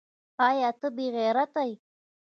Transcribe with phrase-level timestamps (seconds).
[0.47, 1.75] ایا ته بې غیرته یې؟